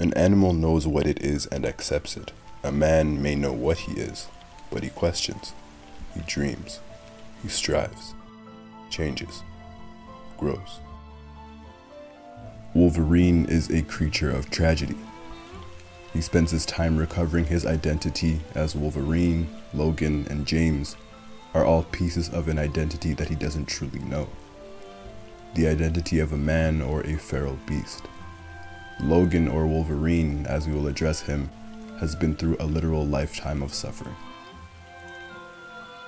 [0.00, 2.32] An animal knows what it is and accepts it.
[2.64, 4.28] A man may know what he is,
[4.70, 5.52] but he questions.
[6.14, 6.80] He dreams.
[7.42, 8.14] He strives.
[8.88, 9.42] Changes.
[10.38, 10.80] Grows.
[12.72, 14.96] Wolverine is a creature of tragedy.
[16.14, 20.96] He spends his time recovering his identity as Wolverine, Logan, and James
[21.52, 24.30] are all pieces of an identity that he doesn't truly know.
[25.56, 28.04] The identity of a man or a feral beast.
[29.02, 31.50] Logan or Wolverine, as we will address him,
[31.98, 34.16] has been through a literal lifetime of suffering.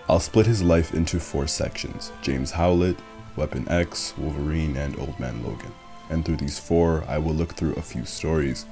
[0.08, 2.96] I'll split his life into four sections James Howlett,
[3.36, 5.72] Weapon X, Wolverine, and Old Man Logan.
[6.10, 8.66] And through these four, I will look through a few stories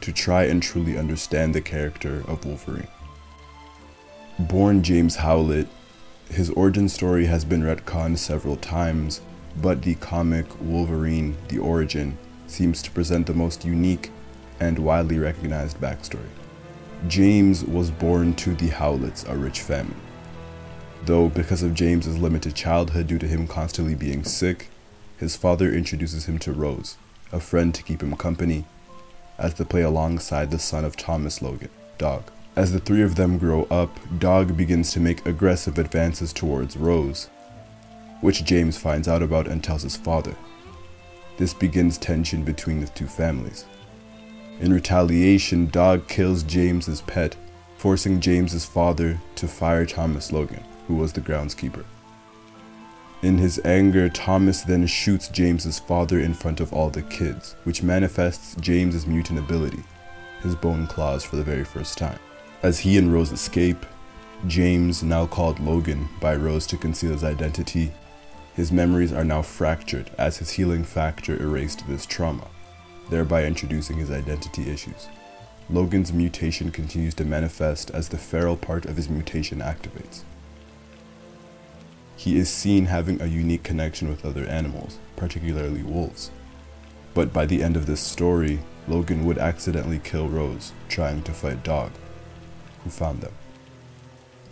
[0.00, 2.88] to try and truly understand the character of Wolverine.
[4.38, 5.66] Born James Howlett,
[6.30, 9.20] his origin story has been retconned several times,
[9.56, 12.16] but the comic Wolverine The Origin
[12.50, 14.10] seems to present the most unique
[14.60, 16.28] and widely recognized backstory.
[17.06, 19.94] James was born to the Howletts, a rich family.
[21.04, 24.68] Though, because of James's limited childhood due to him constantly being sick,
[25.16, 26.96] his father introduces him to Rose,
[27.32, 28.64] a friend to keep him company,
[29.38, 32.24] as they play alongside the son of Thomas Logan, Dog.
[32.56, 37.28] As the three of them grow up, Dog begins to make aggressive advances towards Rose,
[38.20, 40.34] which James finds out about and tells his father.
[41.38, 43.64] This begins tension between the two families.
[44.60, 47.36] In retaliation, Dog kills James's pet,
[47.76, 51.84] forcing James's father to fire Thomas Logan, who was the groundskeeper.
[53.22, 57.84] In his anger, Thomas then shoots James's father in front of all the kids, which
[57.84, 59.84] manifests James's mutant ability,
[60.42, 62.18] his bone claws for the very first time.
[62.64, 63.86] As he and Rose escape,
[64.48, 67.92] James, now called Logan by Rose to conceal his identity,
[68.58, 72.48] his memories are now fractured as his healing factor erased this trauma,
[73.08, 75.06] thereby introducing his identity issues.
[75.70, 80.22] Logan's mutation continues to manifest as the feral part of his mutation activates.
[82.16, 86.32] He is seen having a unique connection with other animals, particularly wolves.
[87.14, 88.58] But by the end of this story,
[88.88, 91.92] Logan would accidentally kill Rose, trying to fight Dog,
[92.82, 93.34] who found them.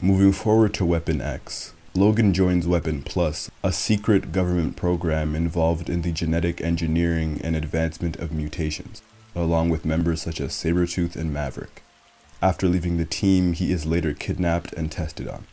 [0.00, 6.03] Moving forward to Weapon X, Logan joins Weapon Plus, a secret government program involved in
[6.03, 9.01] the genetic engineering and advancement of mutations,
[9.34, 11.83] along with members such as Sabretooth and Maverick.
[12.43, 15.47] After leaving the team, he is later kidnapped and tested on.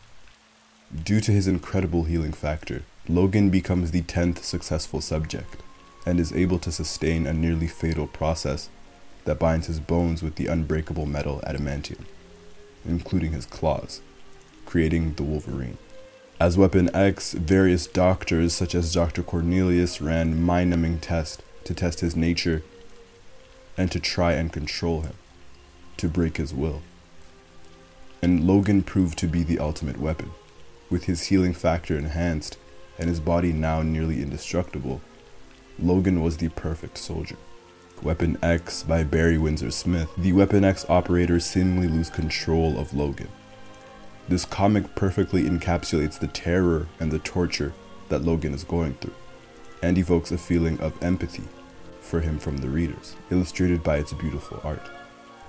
[0.94, 5.64] Due to his incredible healing factor, Logan becomes the 10th successful subject
[6.06, 8.68] and is able to sustain a nearly fatal process
[9.24, 12.04] that binds his bones with the unbreakable metal adamantium,
[12.86, 14.02] including his claws,
[14.66, 15.78] creating the Wolverine.
[16.44, 19.24] As Weapon X, various doctors such as Dr.
[19.24, 22.64] Cornelius ran mind-numbing tests to test his nature
[23.78, 25.14] and to try and control him,
[25.96, 26.82] to break his will.
[28.22, 30.32] And Logan proved to be the ultimate weapon.
[30.90, 32.58] With his healing factor enhanced
[33.00, 35.00] and his body now nearly indestructible,
[35.80, 37.38] Logan was the perfect soldier.
[38.02, 43.30] Weapon X by Barry Windsor Smith, the Weapon X operators seemingly lose control of Logan
[44.28, 47.74] this comic perfectly encapsulates the terror and the torture
[48.10, 49.16] that Logan is going through,
[49.82, 51.44] and evokes a feeling of empathy
[52.02, 54.88] for him from the readers, illustrated by its beautiful art.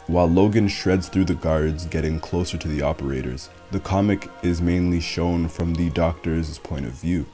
[0.06, 5.00] While Logan shreds through the guards, getting closer to the operators, the comic is mainly
[5.00, 7.26] shown from the doctor's point of view,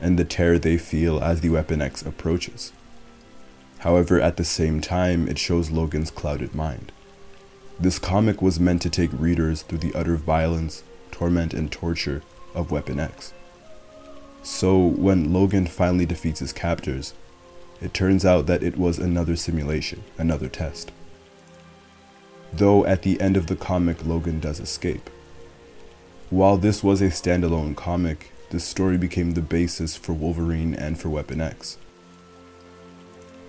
[0.00, 2.72] and the terror they feel as the Weapon X approaches.
[3.78, 6.92] However, at the same time, it shows Logan's clouded mind.
[7.82, 12.22] This comic was meant to take readers through the utter violence, torment, and torture
[12.54, 13.34] of Weapon X.
[14.44, 17.12] So, when Logan finally defeats his captors,
[17.80, 20.92] it turns out that it was another simulation, another test.
[22.52, 25.10] Though at the end of the comic, Logan does escape.
[26.30, 31.08] While this was a standalone comic, this story became the basis for Wolverine and for
[31.08, 31.78] Weapon X.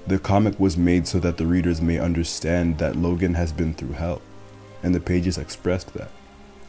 [0.06, 3.94] The comic was made so that the readers may understand that Logan has been through
[3.94, 4.22] hell,
[4.84, 6.12] and the pages expressed that.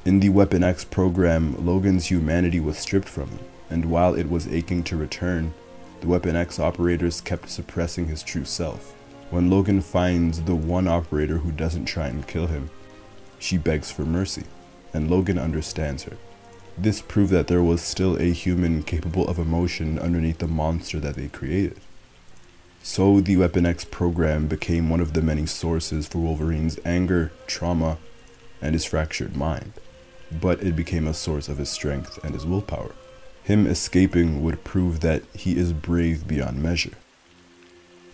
[0.04, 4.46] In the Weapon X program, Logan's humanity was stripped from him, and while it was
[4.46, 5.52] aching to return,
[6.00, 8.92] the Weapon X operators kept suppressing his true self.
[9.30, 12.70] When Logan finds the one operator who doesn't try and kill him,
[13.40, 14.44] she begs for mercy,
[14.92, 16.16] and Logan understands her.
[16.78, 21.16] This proved that there was still a human capable of emotion underneath the monster that
[21.16, 21.80] they created.
[22.86, 27.96] So the Weapon X program became one of the many sources for Wolverine's anger, trauma,
[28.60, 29.72] and his fractured mind.
[30.30, 32.94] But it became a source of his strength and his willpower.
[33.42, 36.92] Him escaping would prove that he is brave beyond measure.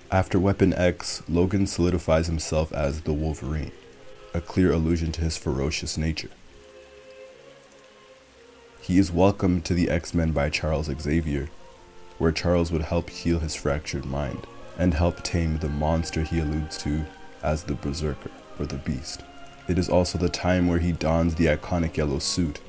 [0.08, 3.72] After Weapon X, Logan solidifies himself as the Wolverine,
[4.32, 6.31] a clear allusion to his ferocious nature.
[8.81, 11.49] He is welcomed to the X Men by Charles Xavier,
[12.19, 14.46] where Charles would help heal his fractured mind
[14.78, 17.05] and help tame the monster he alludes to
[17.43, 19.22] as the Berserker or the Beast.
[19.69, 22.61] It is also the time where he dons the iconic yellow suit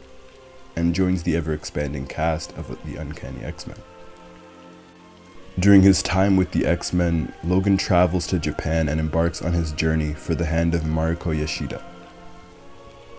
[0.75, 3.77] and joins the ever expanding cast of the Uncanny X Men.
[5.59, 9.74] During his time with the X Men, Logan travels to Japan and embarks on his
[9.74, 11.81] journey for the hand of Mariko Yashida.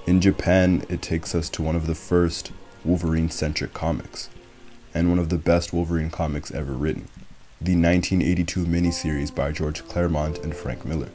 [0.07, 2.51] In Japan, it takes us to one of the first
[2.85, 4.29] Wolverine centric comics,
[4.95, 7.09] and one of the best Wolverine comics ever written
[7.65, 11.11] the 1982 miniseries by George Claremont and Frank Miller,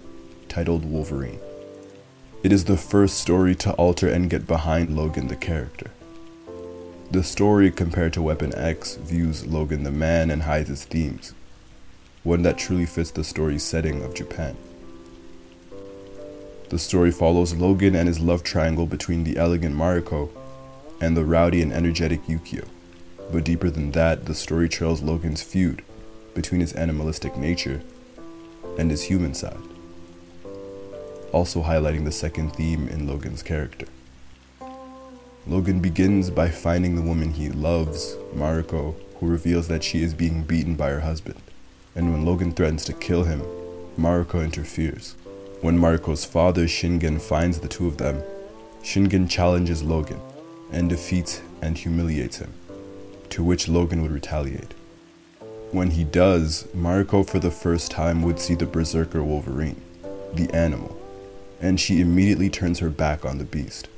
[0.47, 1.41] titled Wolverine.
[2.41, 5.91] It is the first story to alter and get behind Logan the character.
[7.11, 11.33] The story, compared to Weapon X, views Logan the man and hides his themes,
[12.23, 14.55] one that truly fits the story's setting of Japan.
[16.69, 20.29] The story follows Logan and his love triangle between the elegant Mariko
[21.01, 22.65] and the rowdy and energetic Yukio.
[23.33, 25.83] But deeper than that, the story trails Logan's feud
[26.37, 27.81] between his animalistic nature
[28.77, 29.57] and his human side,
[31.31, 33.87] also highlighting the second theme in Logan's character.
[35.47, 40.43] Logan begins by finding the woman he loves, Mariko, who reveals that she is being
[40.43, 41.41] beaten by her husband.
[41.95, 43.41] And when Logan threatens to kill him,
[43.97, 45.15] Mariko interferes.
[45.61, 48.21] When Mariko's father, Shingen, finds the two of them,
[48.83, 50.21] Shingen challenges Logan
[50.71, 52.53] and defeats and humiliates him,
[53.31, 54.75] to which Logan would retaliate.
[55.71, 59.81] When he does, Mariko for the first time would see the Berserker Wolverine,
[60.33, 60.97] the animal,
[61.59, 63.89] and she immediately turns her back on the beast.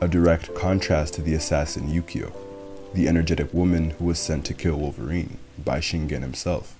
[0.00, 2.32] A direct contrast to the assassin Yukio,
[2.94, 6.74] the energetic woman who was sent to kill Wolverine by Shingen himself.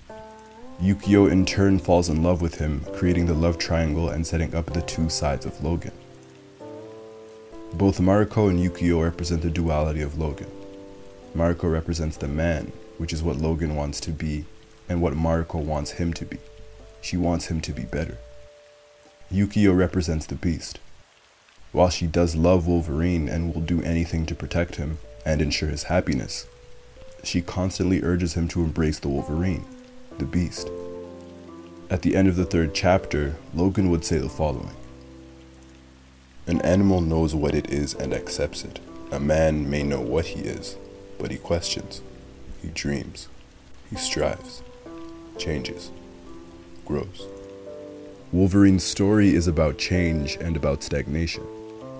[0.80, 4.72] Yukio in turn falls in love with him, creating the love triangle and setting up
[4.72, 5.92] the two sides of Logan.
[7.74, 10.50] Both Mariko and Yukio represent the duality of Logan.
[11.34, 14.44] Mariko represents the man, which is what Logan wants to be
[14.88, 16.38] and what Mariko wants him to be.
[17.00, 18.18] She wants him to be better.
[19.32, 20.78] Yukio represents the beast.
[21.72, 25.84] While she does love Wolverine and will do anything to protect him and ensure his
[25.84, 26.46] happiness,
[27.22, 29.64] she constantly urges him to embrace the Wolverine,
[30.18, 30.70] the beast.
[31.90, 34.74] At the end of the third chapter, Logan would say the following
[36.46, 38.80] An animal knows what it is and accepts it.
[39.12, 40.76] A man may know what he is,
[41.18, 42.00] but he questions.
[42.66, 43.28] He dreams.
[43.90, 44.60] He strives,
[45.38, 45.92] changes,
[46.84, 47.24] grows.
[48.32, 51.44] Wolverine's story is about change and about stagnation,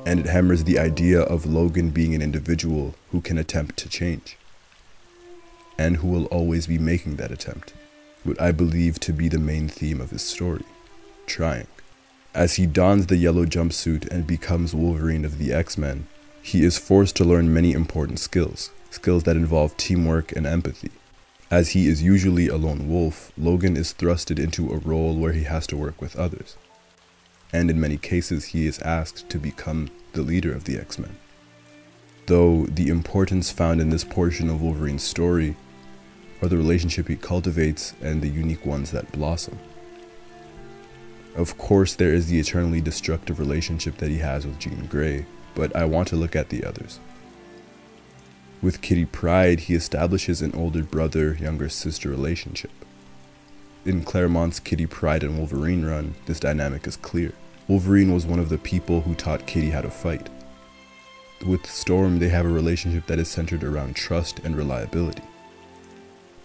[0.05, 4.37] and it hammers the idea of Logan being an individual who can attempt to change,
[5.79, 7.73] and who will always be making that attempt.
[8.25, 10.65] What I believe to be the main theme of his story
[11.27, 11.69] trying.
[12.35, 16.09] As he dons the yellow jumpsuit and becomes Wolverine of the X Men,
[16.47, 20.93] he is forced to learn many important skills, skills that involve teamwork and empathy.
[21.51, 25.43] As he is usually a lone wolf, Logan is thrusted into a role where he
[25.43, 26.57] has to work with others.
[27.53, 31.17] And in many cases, he is asked to become the leader of the X Men.
[32.27, 35.57] Though the importance found in this portion of Wolverine's story
[36.41, 39.59] are the relationship he cultivates and the unique ones that blossom.
[41.35, 45.27] Of course, there is the eternally destructive relationship that he has with Jean Grey,
[45.57, 47.01] but I want to look at the others.
[48.63, 52.71] With Kitty Pryde, he establishes an older brother younger sister relationship.
[53.85, 57.33] In Claremont's Kitty Pryde and Wolverine run, this dynamic is clear.
[57.67, 60.29] Wolverine was one of the people who taught Kitty how to fight.
[61.45, 65.25] With Storm, they have a relationship that is centered around trust and reliability.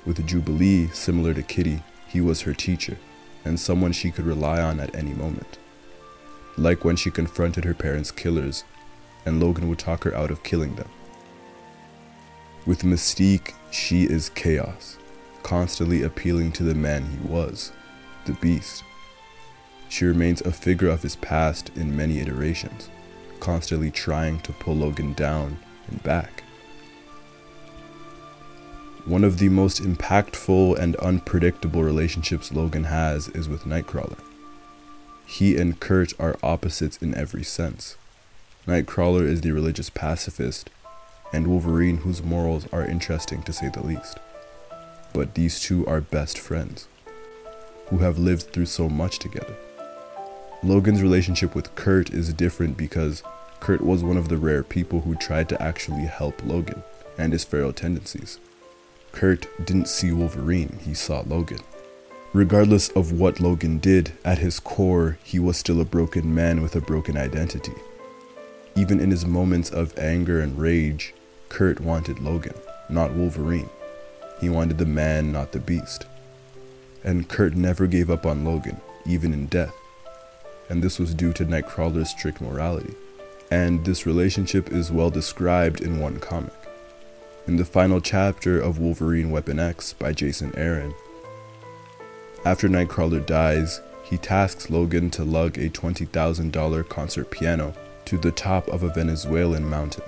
[0.06, 2.98] With Jubilee, similar to Kitty, he was her teacher
[3.46, 5.58] and someone she could rely on at any moment.
[6.58, 8.64] Like when she confronted her parents' killers,
[9.26, 10.90] and Logan would talk her out of killing them.
[12.66, 14.98] With Mystique, she is chaos,
[15.44, 17.72] constantly appealing to the man he was,
[18.26, 18.84] the beast.
[19.90, 22.90] She remains a figure of his past in many iterations,
[23.40, 26.44] constantly trying to pull Logan down and back.
[29.06, 34.20] One of the most impactful and unpredictable relationships Logan has is with Nightcrawler.
[35.26, 37.98] He and Kurt are opposites in every sense.
[38.68, 40.70] Nightcrawler is the religious pacifist
[41.34, 44.20] and Wolverine, whose morals are interesting to say the least.
[45.14, 46.88] But these two are best friends,
[47.88, 49.56] who have lived through so much together.
[50.64, 53.24] Logan's relationship with Kurt is different because
[53.60, 56.84] Kurt was one of the rare people who tried to actually help Logan
[57.18, 58.40] and his feral tendencies.
[59.12, 61.60] Kurt didn't see Wolverine, he saw Logan.
[62.34, 66.76] Regardless of what Logan did, at his core, he was still a broken man with
[66.76, 67.74] a broken identity.
[68.76, 71.14] Even in his moments of anger and rage,
[71.50, 72.56] Kurt wanted Logan,
[72.90, 73.70] not Wolverine.
[74.40, 76.06] He wanted the man, not the beast.
[77.04, 79.76] And Kurt never gave up on Logan, even in death.
[80.70, 82.94] And this was due to Nightcrawler's strict morality.
[83.50, 86.54] And this relationship is well described in one comic.
[87.48, 90.94] In the final chapter of Wolverine Weapon X by Jason Aaron,
[92.46, 97.76] after Nightcrawler dies, he tasks Logan to lug a $20,000 concert piano
[98.12, 100.04] to the top of a Venezuelan mountain.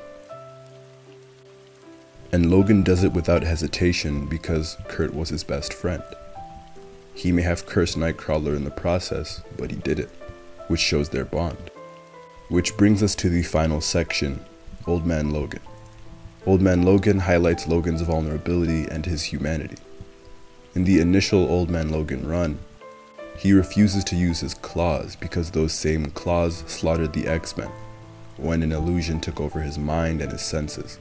[2.33, 6.03] And Logan does it without hesitation because Kurt was his best friend.
[7.13, 10.09] He may have cursed Nightcrawler in the process, but he did it,
[10.67, 11.71] which shows their bond.
[12.49, 14.43] Which brings us to the final section
[14.85, 15.61] Old Man Logan.
[16.45, 19.77] Old Man Logan highlights Logan's vulnerability and his humanity.
[20.75, 22.59] In the initial Old Man Logan run,
[23.37, 27.71] he refuses to use his claws because those same claws slaughtered the X Men
[28.43, 30.99] when an illusion took over his mind and his senses.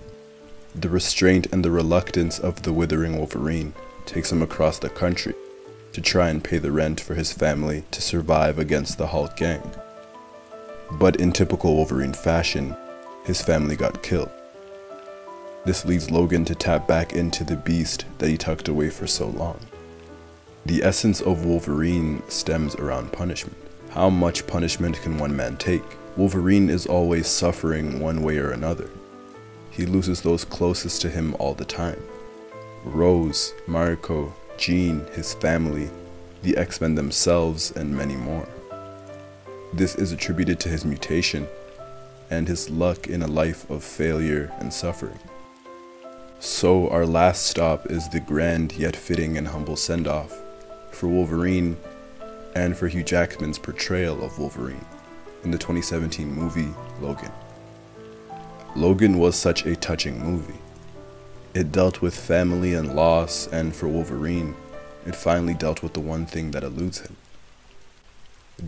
[0.74, 3.74] The restraint and the reluctance of the withering Wolverine
[4.06, 5.34] takes him across the country
[5.92, 9.62] to try and pay the rent for his family to survive against the Hulk gang.
[10.92, 12.74] But in typical Wolverine fashion,
[13.24, 14.30] his family got killed.
[15.64, 19.28] This leads Logan to tap back into the beast that he tucked away for so
[19.28, 19.60] long.
[20.64, 23.56] The essence of Wolverine stems around punishment.
[23.90, 25.82] How much punishment can one man take?
[26.14, 28.90] Wolverine is always suffering one way or another.
[29.70, 32.02] He loses those closest to him all the time.
[32.84, 35.88] Rose, Mariko, Jean, his family,
[36.42, 38.46] the X-Men themselves, and many more.
[39.72, 41.48] This is attributed to his mutation
[42.28, 45.18] and his luck in a life of failure and suffering.
[46.40, 50.38] So, our last stop is the grand yet fitting and humble send off
[50.90, 51.78] for Wolverine
[52.54, 54.84] and for Hugh Jackman's portrayal of Wolverine
[55.44, 57.32] in the 2017 movie Logan.
[58.74, 60.58] Logan was such a touching movie.
[61.54, 64.54] It dealt with family and loss, and for Wolverine,
[65.06, 67.16] it finally dealt with the one thing that eludes him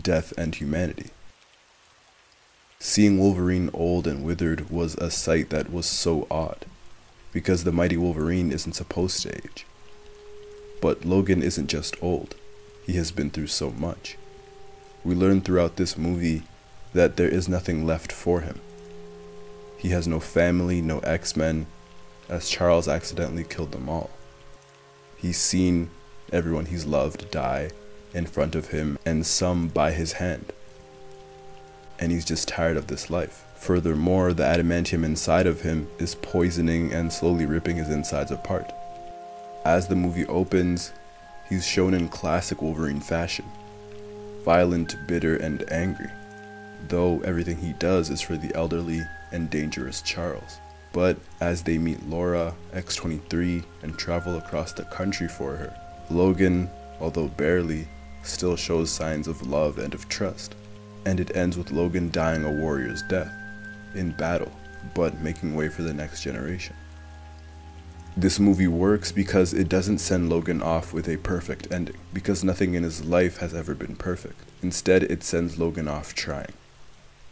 [0.01, 1.09] death and humanity.
[2.79, 6.65] Seeing Wolverine old and withered was a sight that was so odd
[7.31, 9.65] because the mighty Wolverine isn't supposed to age.
[10.81, 12.35] But Logan isn't just old,
[12.85, 14.17] he has been through so much.
[15.03, 16.43] We learn throughout this movie
[16.95, 18.59] that there is nothing left for him.
[19.77, 21.67] He has no family, no X Men,
[22.29, 24.09] as Charles accidentally killed them all.
[25.17, 25.89] He's seen
[26.31, 27.69] everyone he's loved die
[28.13, 30.53] in front of him, and some by his hand.
[31.99, 33.43] And he's just tired of this life.
[33.57, 38.71] Furthermore, the adamantium inside of him is poisoning and slowly ripping his insides apart.
[39.65, 40.93] As the movie opens,
[41.49, 43.45] he's shown in classic Wolverine fashion
[44.45, 46.09] violent, bitter, and angry,
[46.89, 49.01] though everything he does is for the elderly
[49.31, 50.59] and dangerous Charles.
[50.93, 55.77] But as they meet Laura, X23, and travel across the country for her,
[56.09, 57.87] Logan, although barely,
[58.23, 60.55] still shows signs of love and of trust.
[61.05, 63.31] And it ends with Logan dying a warrior's death
[63.93, 64.51] in battle,
[64.93, 66.75] but making way for the next generation.
[68.17, 72.73] This movie works because it doesn't send Logan off with a perfect ending, because nothing
[72.73, 74.39] in his life has ever been perfect.
[74.61, 76.53] Instead, it sends Logan off trying.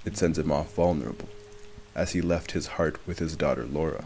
[0.06, 1.30] It sends him off vulnerable,
[1.96, 4.04] as he left his heart with his daughter Laura.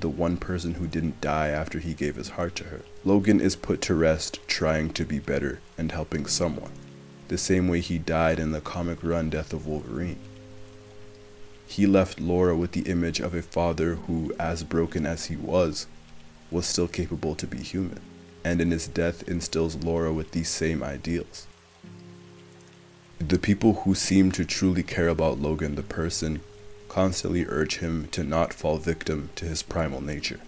[0.00, 2.80] The one person who didn't die after he gave his heart to her.
[3.04, 6.72] Logan is put to rest trying to be better and helping someone,
[7.28, 10.18] the same way he died in the comic run Death of Wolverine.
[11.66, 15.86] He left Laura with the image of a father who, as broken as he was,
[16.50, 18.00] was still capable to be human,
[18.44, 21.46] and in his death instills Laura with these same ideals.
[23.28, 26.40] The people who seem to truly care about Logan the person
[26.88, 30.40] constantly urge him to not fall victim to his primal nature.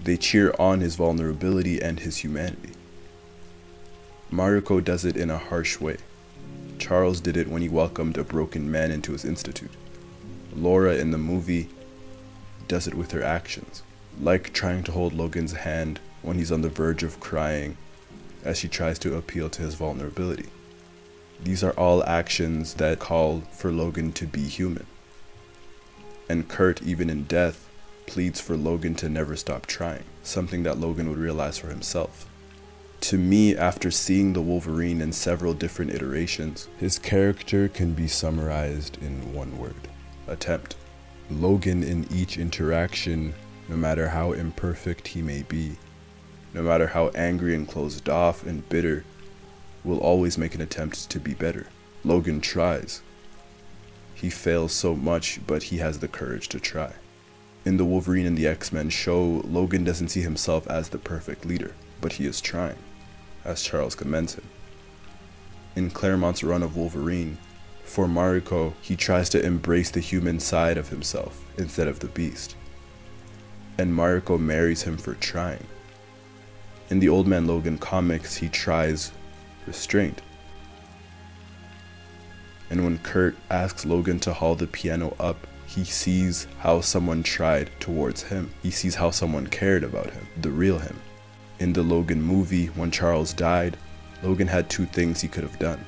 [0.00, 2.74] They cheer on his vulnerability and his humanity.
[4.30, 5.96] Mariko does it in a harsh way.
[6.78, 9.72] Charles did it when he welcomed a broken man into his institute.
[10.54, 11.68] Laura in the movie
[12.68, 13.82] does it with her actions,
[14.20, 17.76] like trying to hold Logan's hand when he's on the verge of crying
[18.44, 20.46] as she tries to appeal to his vulnerability.
[21.42, 24.86] These are all actions that call for Logan to be human.
[26.28, 27.68] And Kurt, even in death,
[28.06, 32.26] pleads for Logan to never stop trying, something that Logan would realize for himself.
[33.02, 38.96] To me, after seeing the Wolverine in several different iterations, his character can be summarized
[39.02, 39.74] in one word
[40.26, 40.76] attempt.
[41.30, 43.34] Logan, in each interaction,
[43.68, 45.76] no matter how imperfect he may be,
[46.54, 49.04] no matter how angry and closed off and bitter,
[49.84, 51.66] will always make an attempt to be better.
[52.04, 53.02] Logan tries.
[54.14, 56.94] He fails so much, but he has the courage to try.
[57.64, 61.74] In the Wolverine and the X-Men show, Logan doesn't see himself as the perfect leader,
[62.00, 62.76] but he is trying,
[63.44, 64.44] as Charles commends him.
[65.76, 67.38] In Claremont's run of Wolverine,
[67.82, 72.56] for Mariko, he tries to embrace the human side of himself instead of the beast.
[73.78, 75.66] And Mariko marries him for trying.
[76.90, 79.10] In the Old Man Logan comics, he tries
[79.66, 80.22] restraint.
[82.70, 87.70] And when Kurt asks Logan to haul the piano up, he sees how someone tried
[87.80, 88.50] towards him.
[88.62, 91.00] He sees how someone cared about him, the real him.
[91.58, 93.76] In the Logan movie, when Charles died,
[94.22, 95.84] Logan had two things he could have done.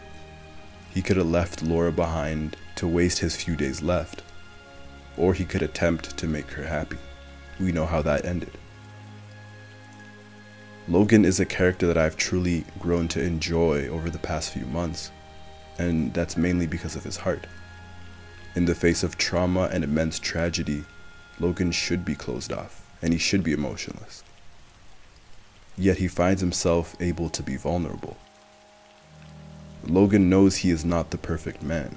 [0.92, 4.22] He could have left Laura behind to waste his few days left,
[5.16, 6.98] or he could attempt to make her happy.
[7.58, 8.52] We know how that ended.
[10.88, 15.10] Logan is a character that I've truly grown to enjoy over the past few months,
[15.78, 17.48] and that's mainly because of his heart.
[18.54, 20.84] In the face of trauma and immense tragedy,
[21.40, 24.22] Logan should be closed off, and he should be emotionless.
[25.76, 28.16] Yet he finds himself able to be vulnerable.
[29.84, 31.96] Logan knows he is not the perfect man,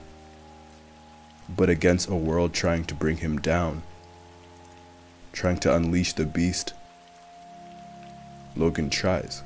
[1.48, 3.84] but against a world trying to bring him down,
[5.32, 6.74] trying to unleash the beast,
[8.56, 9.44] Logan tries.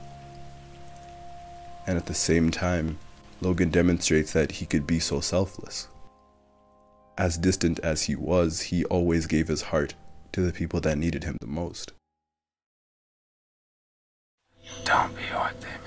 [1.86, 2.98] And at the same time,
[3.42, 5.88] Logan demonstrates that he could be so selfless.
[7.18, 9.96] As distant as he was, he always gave his heart
[10.32, 11.92] to the people that needed him the most.
[14.86, 15.83] Don't be what they